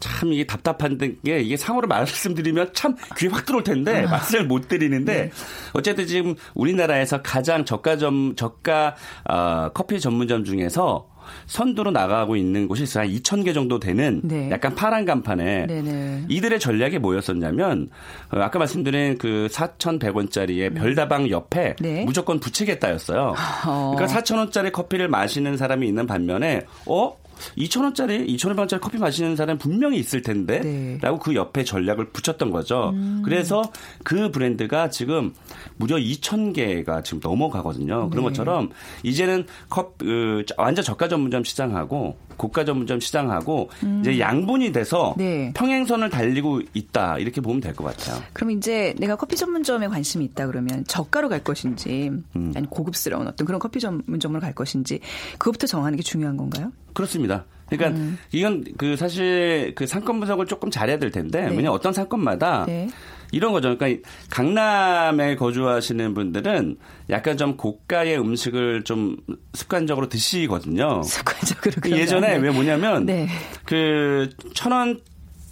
[0.04, 5.14] 참 이게 답답한 게 이게 상호로 말씀드리면 참 귀에 확 들어올 텐데 말씀을 못 드리는데
[5.14, 5.30] 네.
[5.72, 8.96] 어쨌든 지금 우리나라에서 가장 저가점 저가
[9.30, 11.08] 어, 커피 전문점 중에서
[11.46, 13.04] 선두로 나가고 있는 곳이 있어요.
[13.04, 14.50] 한 2,000개 정도 되는 네.
[14.50, 16.26] 약간 파란 간판에 네네.
[16.28, 17.88] 이들의 전략이 뭐였었냐면
[18.30, 22.04] 어, 아까 말씀드린 그 4,100원짜리의 별다방 옆에 네.
[22.04, 23.34] 무조건 부채겠다였어요.
[23.66, 23.94] 어.
[23.96, 27.16] 그러니까 4,000원짜리 커피를 마시는 사람이 있는 반면에 어
[27.58, 30.60] 2,000원짜리, 2,500원짜리 커피 마시는 사람 분명히 있을 텐데?
[30.60, 30.98] 네.
[31.00, 32.90] 라고 그 옆에 전략을 붙였던 거죠.
[32.94, 33.22] 음.
[33.24, 33.62] 그래서
[34.02, 35.32] 그 브랜드가 지금
[35.76, 38.10] 무려 2,000개가 지금 넘어가거든요.
[38.10, 38.30] 그런 네.
[38.30, 38.70] 것처럼
[39.02, 43.70] 이제는 컵, 그, 완전 저가 전문점 시장하고 고가 전문점 시장하고
[44.00, 45.18] 이제 양분이 돼서 음.
[45.18, 45.52] 네.
[45.54, 47.18] 평행선을 달리고 있다.
[47.18, 48.22] 이렇게 보면 될 것 같아요.
[48.32, 52.52] 그럼 이제 내가 커피 전문점에 관심이 있다 그러면 저가로 갈 것인지 음.
[52.54, 55.00] 아니 고급스러운 어떤 그런 커피 전문점으로 갈 것인지
[55.38, 56.72] 그것부터 정하는 게 중요한 건가요?
[56.92, 57.44] 그렇습니다.
[57.68, 58.18] 그러니까 음.
[58.30, 61.48] 이건 그 사실 그 상권 분석을 조금 잘해야 될 텐데 네.
[61.48, 62.88] 왜냐면 어떤 상권마다 네.
[63.34, 63.76] 이런 거죠.
[63.76, 66.76] 그러니까 강남에 거주하시는 분들은
[67.10, 69.16] 약간 좀 고가의 음식을 좀
[69.52, 71.02] 습관적으로 드시거든요.
[71.04, 71.90] 습관적으로 그.
[71.90, 72.36] 예전에 네.
[72.38, 73.28] 왜 뭐냐면 네.
[73.64, 75.00] 그 천 원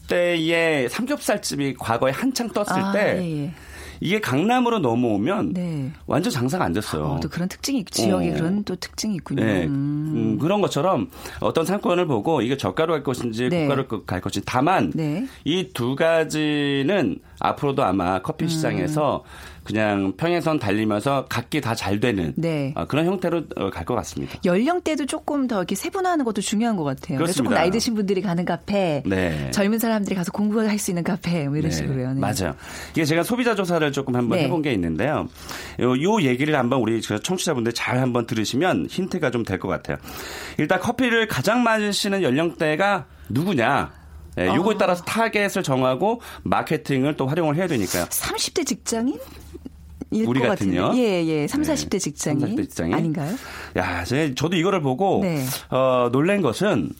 [0.09, 3.53] 대의 삼겹살집이 과거에 한창 떴을 아, 때 예, 예.
[4.03, 5.91] 이게 강남으로 넘어오면 네.
[6.07, 7.05] 완전 장사가 안 됐어요.
[7.05, 8.35] 어, 또 그런 특징이 있- 지역에 어.
[8.35, 9.45] 그런 또 특징이 있군요.
[9.45, 10.13] 네, 음.
[10.15, 11.09] 음, 그런 것처럼
[11.41, 13.63] 어떤 상권을 보고 이게 저가로 갈 것인지 네.
[13.69, 15.27] 고가로 갈 것인지 다만 네.
[15.45, 19.23] 이두 가지는 앞으로도 아마 커피 시장에서
[19.65, 22.73] 그냥 평행선 달리면서 각기 다 잘 되는 네.
[22.77, 24.39] 어, 그런 형태로 갈 것 같습니다.
[24.45, 27.25] 연령대도 조금 더 이렇게 세분화하는 것도 중요한 것 같아요.
[27.27, 27.53] 조금.
[27.55, 29.51] 나이 드신 분들이 가는 카페, 네.
[29.51, 32.15] 젊은 사람들이 가서 공부할 수 있는 카페, 뭐 이런 네, 식으로요.
[32.15, 32.21] 네.
[32.21, 32.55] 맞아요.
[32.93, 34.45] 이게 제가 소비자 조사를 조금 한번 네.
[34.45, 35.29] 해본 게 있는데요.
[35.81, 39.97] 요, 요 얘기를 한번 우리 저 청취자분들 잘 한번 들으시면 힌트가 좀 될 것 같아요.
[40.59, 43.91] 일단 커피를 가장 마시는 연령대가 누구냐?
[44.39, 44.57] 예, 아.
[44.57, 48.05] 요거에 따라서 타겟을 정하고 마케팅을 또 활용을 해야 되니까요.
[48.07, 49.19] 30대 직장인?
[50.11, 50.93] 일 우리 것 같은요?
[50.97, 51.49] 예, 예.
[51.49, 51.73] 3, 네.
[51.75, 52.41] 40대 직장인.
[52.41, 52.95] 30, 40대 직장인?
[52.95, 53.35] 아닌가요?
[53.77, 55.45] 야, 제, 저도 이거를 보고 네.
[55.71, 56.91] 어, 놀란 것은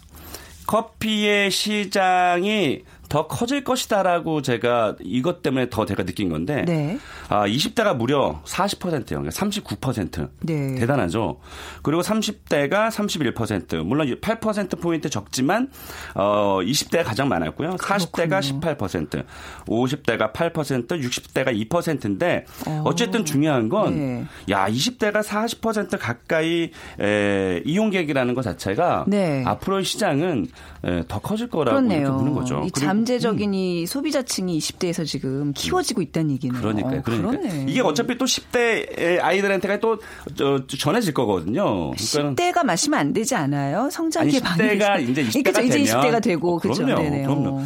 [0.67, 6.99] 커피의 시장이 더 커질 것이다라고 제가 이것 때문에 더 제가 느낀 건데 네.
[7.29, 9.21] 아, 20대가 무려 40%요.
[9.21, 10.31] 그러니까 39%.
[10.41, 10.77] 네.
[10.77, 11.39] 대단하죠.
[11.83, 13.85] 그리고 30대가 31%.
[13.85, 15.69] 물론 8% 포인트 적지만
[16.15, 17.73] 어 20대가 가장 많았고요.
[17.77, 19.25] 40대가 18%,
[19.67, 22.83] 50대가 8%, 60대가 2%인데 어.
[22.87, 24.25] 어쨌든 중요한 건 네.
[24.49, 29.45] 야, 20대가 40% 가까이 에, 이용객이라는 것 자체가 네.
[29.47, 30.47] 앞으로의 시장은
[30.85, 32.17] 에, 더 커질 거라고 그렇네요.
[32.17, 32.63] 보는 거죠.
[32.65, 36.61] 이 그리고- 잠재적인 이 소비자층이 20대에서 지금 키워지고 있다는 얘기네요.
[36.61, 36.99] 그러니까요.
[37.01, 37.67] 어, 그러니까 그러네.
[37.69, 39.99] 이게 어차피 또 10대 아이들한테가 또
[40.37, 41.91] 저, 전해질 거거든요.
[41.91, 43.91] 그러니까는 10대가 마시면 안 되지 않아요?
[43.91, 46.85] 성장기 아니 10대가 이제 20대가 그러니까 이제 되면 20대가 되고 어, 그죠?
[46.85, 47.03] 그럼요.
[47.03, 47.23] 네네.
[47.25, 47.49] 그럼요.
[47.49, 47.65] 어.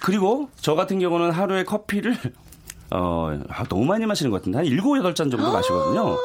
[0.00, 2.16] 그리고 저 같은 경우는 하루에 커피를
[2.90, 6.16] 어, 아, 너무 많이 마시는 것 같은데 한 7, 8잔 정도 마시거든요.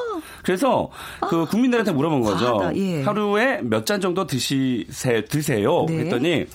[0.44, 0.90] 그래서
[1.30, 2.72] 그 국민들한테 물어본 거죠.
[2.76, 3.04] 예.
[3.04, 5.86] 하루에 몇 잔 정도 드시세 드세요.
[5.88, 5.98] 네.
[5.98, 6.46] 그랬더니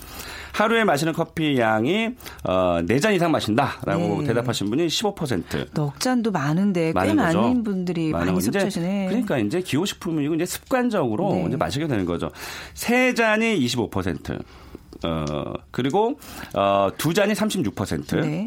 [0.55, 2.11] 하루에 마시는 커피 양이
[2.45, 4.27] 어, 4잔 이상 마신다라고 네.
[4.27, 5.73] 대답하신 분이 15%.
[5.73, 9.07] 넉 잔도 많은데 꽤 많은 분들이 많은 많이 섭취하시네.
[9.09, 11.45] 그러니까 이제 기호식품이고 이제 습관적으로 네.
[11.47, 12.31] 이제 마시게 되는 거죠.
[12.73, 14.39] 세 잔이 25%.
[15.03, 16.17] 어, 그리고
[16.53, 18.21] 어, 두 잔이 36%.
[18.21, 18.45] 네.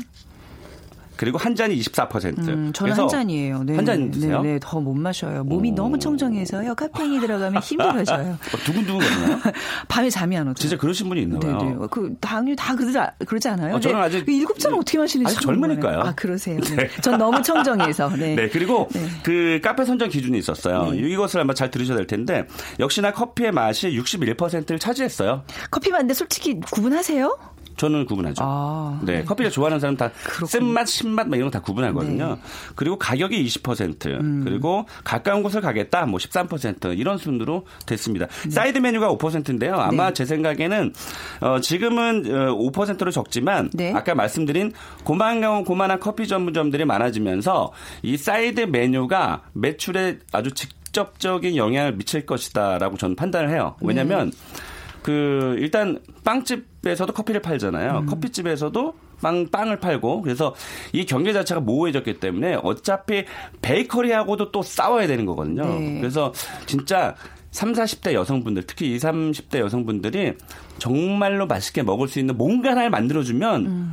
[1.18, 2.38] 그리고 한 잔이 24%.
[2.48, 3.64] 음, 저는 한 잔이에요.
[3.64, 3.74] 네.
[3.76, 4.40] 한잔 드세요?
[4.40, 5.42] 네, 네, 더 못 마셔요.
[5.44, 5.74] 몸이 오.
[5.74, 6.74] 너무 청정해서요.
[6.76, 8.38] 카페인이 들어가면 힘들어져요.
[8.54, 9.38] 어, 두근두근 거리나요?
[9.88, 10.54] 밤에 잠이 안 오죠.
[10.60, 11.58] 진짜 그러신 분이 있나 봐요.
[11.58, 11.76] 네네.
[11.90, 13.74] 그 당연히 다 그러지, 아- 그러지 않아요?
[13.74, 16.00] 어, 저는 근데 아직- 그 일곱 잔을 어떻게 마시는지 아직 참 젊으니까요.
[16.00, 16.60] 아 그러세요.
[16.76, 16.88] 네.
[17.02, 18.08] 전 너무 청정해서.
[18.16, 18.36] 네.
[18.36, 19.00] 네, 그리고 네.
[19.24, 20.92] 그 카페 선정 기준이 있었어요.
[20.92, 20.98] 네.
[20.98, 22.46] 이것을 아마 잘 들으셔야 될 텐데
[22.78, 25.42] 역시나 커피의 맛이 61%를 차지했어요.
[25.70, 27.36] 커피 마는데 솔직히 구분하세요?
[27.78, 28.42] 저는 구분하죠.
[28.44, 30.10] 아, 네, 커피를 좋아하는 사람 다.
[30.46, 32.34] 쓴맛, 신맛 막 이런 거 다 구분하거든요.
[32.34, 32.40] 네.
[32.74, 34.42] 그리고 가격이 20%, 음.
[34.44, 38.26] 그리고 가까운 곳을 가겠다 뭐 13% 이런 순으로 됐습니다.
[38.50, 39.76] 사이드 메뉴가 5%인데요.
[39.76, 40.12] 아마 네.
[40.12, 40.92] 제 생각에는
[41.40, 43.92] 어, 지금은 어, 5%로 적지만 네.
[43.94, 44.72] 아까 말씀드린
[45.04, 53.16] 고만한 고만한 커피 전문점들이 많아지면서 이 사이드 메뉴가 매출에 아주 직접적인 영향을 미칠 것이다라고 저는
[53.16, 53.76] 판단을 해요.
[53.80, 54.32] 왜냐하면
[55.02, 58.06] 그 일단 빵집에서도 커피를 팔잖아요.
[58.06, 60.54] 커피집에서도 빵 빵을 팔고 그래서
[60.92, 63.24] 이 경계 자체가 모호해졌기 때문에 어차피
[63.62, 65.64] 베이커리하고도 또 싸워야 되는 거거든요.
[65.64, 65.98] 네.
[66.00, 66.32] 그래서
[66.66, 67.14] 진짜
[67.50, 70.34] 3, 40대 여성분들, 특히 20, 30대 여성분들이
[70.78, 73.90] 정말로 맛있게 먹을 수 있는 뭔가 하나를 만들어주면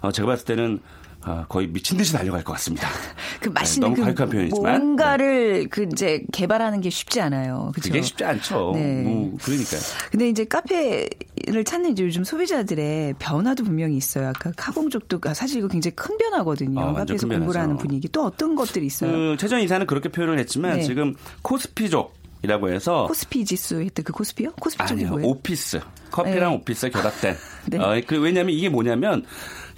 [0.00, 0.80] 어, 제가 봤을 때는
[1.26, 2.88] 어, 거의 미친 듯이 달려갈 것 같습니다.
[3.40, 4.80] 그 맛있는 너무 그 표현이지만.
[4.80, 7.70] 뭔가를 그 이제 개발하는 게 쉽지 않아요.
[7.74, 7.88] 그렇죠?
[7.88, 8.72] 그게 쉽지 않죠.
[8.74, 9.02] 네.
[9.02, 9.80] 뭐, 그러니까요.
[10.10, 14.28] 근데 이제 카페를 찾는 이제 요즘 소비자들의 변화도 분명히 있어요.
[14.28, 16.80] 아까 카공 쪽도 아, 사실 이거 굉장히 큰 변화거든요.
[16.80, 17.74] 아, 완전 카페에서 큰 공부를 하는.
[17.76, 18.08] 분위기.
[18.08, 19.10] 또 어떤 것들이 있어요?
[19.10, 20.82] 그 최전 이사는 그렇게 표현을 했지만 네.
[20.82, 24.52] 지금 코스피족 이라고 해서 코스피 지수 했던 그 코스피요?
[24.52, 25.28] 코스피 쪽이 뭐예요?
[25.28, 26.56] 오피스 커피랑 네.
[26.56, 27.36] 오피스 결합된.
[27.66, 27.78] 네.
[27.78, 29.24] 어, 그 왜냐하면 이게 뭐냐면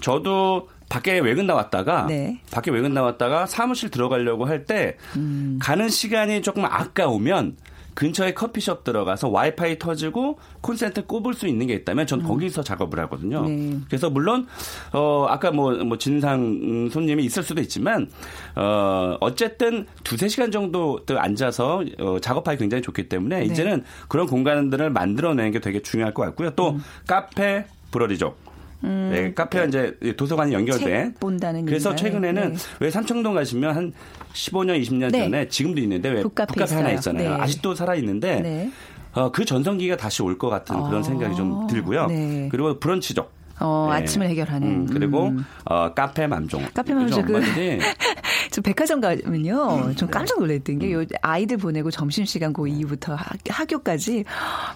[0.00, 2.40] 저도 밖에 외근 나왔다가 네.
[2.50, 5.58] 밖에 외근 나왔다가 사무실 들어가려고 할때 음.
[5.60, 7.56] 가는 시간이 조금 아까우면
[7.96, 13.40] 근처에 커피숍 들어가서 와이파이 터지고 콘센트 꼽을 수 있는 게 있다면 전 거기서 작업을 하거든요.
[13.46, 13.46] 음.
[13.46, 13.84] 네.
[13.88, 14.46] 그래서 물론
[14.92, 18.08] 어 아까 뭐 뭐 진상 손님이 있을 수도 있지만
[18.54, 23.44] 어 어쨌든 두세 시간 정도 또 앉아서 어, 작업하기 굉장히 좋기 때문에 네.
[23.46, 26.50] 이제는 그런 공간들을 만들어내는 게 되게 중요할 것 같고요.
[26.50, 26.84] 또 음.
[27.06, 28.45] 카페 브러리족
[28.86, 30.84] 네, 카페와 이제 도서관이 연결돼.
[30.84, 32.20] 책 본다는 그래서 얘기인가요?
[32.30, 32.58] 최근에는 네.
[32.80, 33.92] 왜 삼청동 가시면 한
[34.32, 35.24] 15년, 20년 네.
[35.24, 36.90] 전에 지금도 있는데 왜 북카페 북카페 하나.
[36.92, 37.36] 있잖아요.
[37.36, 37.42] 네.
[37.42, 38.70] 아직도 살아 있는데 네.
[39.14, 42.06] 어, 그 전성기가 다시 올 것 같은 그런 아, 생각이 좀 들고요.
[42.06, 42.48] 네.
[42.50, 43.32] 그리고 브런치족.
[43.58, 43.96] 어, 네.
[44.02, 44.68] 아침을 해결하는.
[44.68, 45.44] 음, 그리고 음.
[45.64, 46.62] 어, 카페 맘종.
[46.74, 47.78] 카페 맘종, 그- 엄마들이
[48.56, 49.88] 저 백화점 가면요.
[49.88, 49.94] 음.
[49.96, 54.24] 좀 깜짝 놀랐던 게, 요 아이들 보내고 점심시간 그 이후부터 학, 학교까지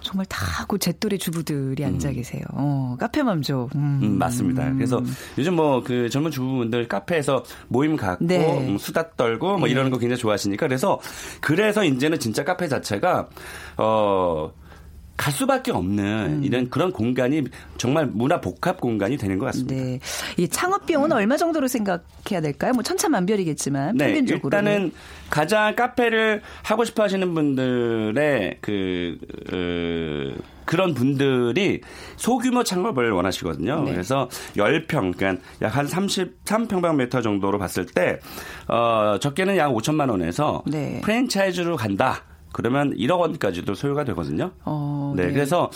[0.03, 2.43] 정말 다그 잿돌의 주부들이 앉아 계세요.
[2.51, 3.71] 어, 카페맘죠.
[3.73, 3.99] 음.
[4.03, 4.71] 음, 맞습니다.
[4.73, 5.01] 그래서
[5.39, 8.67] 요즘 뭐 그 젊은 주부분들 카페에서 모임 갖고 네.
[8.67, 9.71] 음, 수다 떨고 뭐 네.
[9.71, 10.99] 이러는 거 굉장히 좋아하시니까 그래서
[11.39, 13.29] 그래서 이제는 진짜 카페 자체가
[13.77, 14.51] 어.
[15.17, 16.03] 갈 수밖에 없는
[16.39, 16.43] 음.
[16.43, 17.43] 이런 그런 공간이
[17.77, 19.75] 정말 문화 복합 공간이 되는 것 같습니다.
[19.75, 19.99] 네.
[20.37, 22.71] 이 창업 비용은 얼마 정도로 생각해야 될까요?
[22.73, 24.47] 뭐 천차만별이겠지만 네, 평균적으로.
[24.47, 24.91] 일단은
[25.29, 29.17] 가장 카페를 하고 싶어 하시는 분들의 그,
[29.53, 31.81] 어, 그런 분들이
[32.15, 33.83] 소규모 창업을 원하시거든요.
[33.83, 33.91] 네.
[33.91, 38.19] 그래서 10평, 그러니까 약 한 33평방미터 정도로 봤을 때,
[38.67, 41.01] 어, 적게는 약 5천만 원에서 네.
[41.03, 42.23] 프랜차이즈로 간다.
[42.51, 44.51] 그러면 1억 원까지도 소요가 되거든요.
[44.65, 45.33] 어, 네, 네.
[45.33, 45.69] 그래서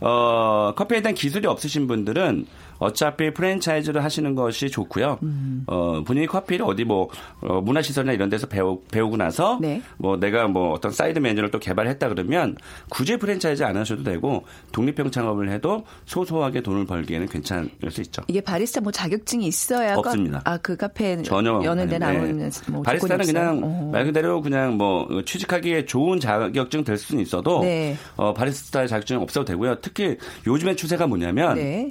[0.00, 2.46] 어 커피에 대한 기술이 없으신 분들은
[2.82, 5.18] 어차피 프랜차이즈를 하시는 것이 좋고요.
[5.22, 5.62] 음.
[5.68, 7.08] 어 본인이 커피를 어디 뭐
[7.40, 9.80] 어, 문화시설이나 이런 데서 배우, 배우고 나서 네.
[9.98, 12.56] 뭐 내가 뭐 어떤 사이드 메뉴를 또 개발했다 그러면
[12.90, 18.22] 굳이 프랜차이즈 안 하셔도 되고 독립형 창업을 해도 소소하게 돈을 벌기에는 괜찮을 수 있죠.
[18.26, 20.40] 이게 바리스타 뭐 자격증이 있어야 없습니다.
[20.44, 21.98] 아, 그 카페 전혀 여는 데 아닌데.
[21.98, 23.26] 나오는 뭐 바리스타는?
[23.26, 23.90] 그냥 어.
[23.92, 27.96] 말 그대로 그냥 뭐 취직하기에 좋은 자격증 될 수는 있어도 네.
[28.16, 29.76] 어, 바리스타 자격증 없어도 되고요.
[29.80, 30.16] 특히
[30.48, 31.88] 요즘의 추세가 뭐냐면 네.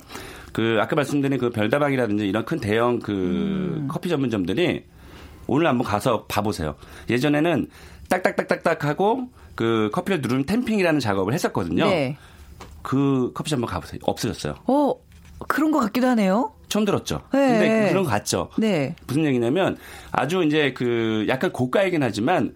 [0.52, 3.88] 그 아까 말씀드린 그 별다방이라든지 이런 큰 대형 그 음.
[3.90, 4.84] 커피 전문점들이
[5.48, 6.76] 오늘 한번 가서 봐보세요.
[7.10, 7.68] 예전에는
[8.10, 11.86] 딱딱딱딱딱 하고 그 커피를 누르는 템핑이라는 작업을 했었거든요.
[11.86, 12.18] 네.
[12.82, 14.00] 그 커피숍 한번 가보세요.
[14.04, 14.56] 없어졌어요.
[14.66, 14.94] 어,
[15.48, 16.54] 그런 것 같기도 하네요.
[16.68, 17.22] 처음 들었죠.
[17.34, 17.48] 네.
[17.48, 18.50] 근데 그런 거 같죠.
[18.58, 18.96] 네.
[19.08, 19.78] 무슨 얘기냐면
[20.12, 22.56] 아주 이제 그 약간 고가이긴 하지만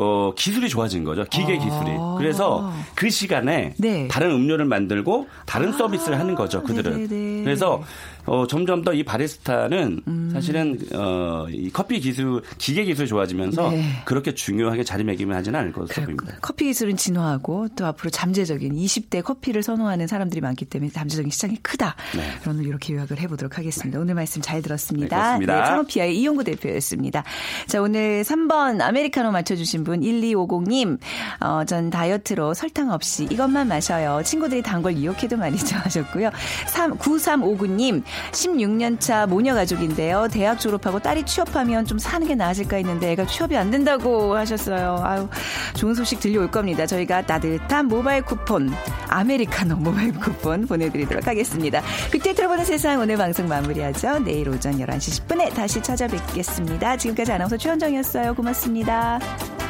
[0.00, 1.24] 어, 기술이 좋아진 거죠.
[1.24, 1.58] 기계 아.
[1.58, 1.90] 기술이.
[2.18, 4.06] 그래서 그 시간에 네.
[4.08, 6.62] 다른 음료를 만들고 다른 서비스를 하는 거죠.
[6.62, 7.08] 그들은.
[7.08, 7.44] 네네네.
[7.44, 7.82] 그래서
[8.26, 13.84] 어, 점점 더 이 바리스타는 사실은 어, 이 커피 기술, 기계 기술이 좋아지면서 네.
[14.04, 16.04] 그렇게 중요하게 자리매김을 하지는 않을 것으로.
[16.06, 16.36] 보입니다.
[16.40, 21.94] 커피 기술은 진화하고 또 앞으로 잠재적인 20대 커피를 선호하는 사람들이 많기 때문에 잠재적인 시장이 크다.
[22.16, 22.22] 네.
[22.42, 24.00] 그런 이렇게 요약을 해보도록 하겠습니다.
[24.00, 25.16] 오늘 말씀 잘 들었습니다.
[25.16, 25.64] 네, 고맙습니다.
[25.66, 27.22] 창업피아의 이용구 대표였습니다.
[27.66, 30.98] 자, 오늘 3번 아메리카노 맞춰주신 분 1250님,
[31.40, 34.22] 어, 전 다이어트로 설탕 없이 이것만 마셔요.
[34.24, 36.30] 친구들이 단걸 이렇게도 많이 좋아하셨고요.
[36.68, 38.02] 3, 9359님,
[38.32, 40.28] 16년차 모녀 가족인데요.
[40.30, 45.00] 대학 졸업하고 딸이 취업하면 좀 사는 게 나아질까 했는데 애가 취업이 안 된다고 하셨어요.
[45.04, 45.28] 아유,
[45.74, 46.86] 좋은 소식 들려올 겁니다.
[46.86, 48.72] 저희가 따뜻한 모바일 쿠폰,
[49.08, 51.82] 아메리카노 모바일 쿠폰 보내드리도록 하겠습니다.
[52.12, 54.20] 빅데이터로 보는 세상 오늘 방송 마무리하죠.
[54.20, 56.96] 내일 오전 11시 10분에 다시 찾아뵙겠습니다.
[56.96, 58.34] 지금까지 아나운서 최원정이었어요.
[58.34, 59.67] 고맙습니다.